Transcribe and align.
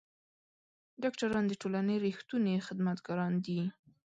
ډاکټران 1.01 1.43
د 1.47 1.53
ټولنې 1.61 1.95
رښتوني 2.05 2.53
خدمتګاران 2.67 3.33
دي. 3.45 3.61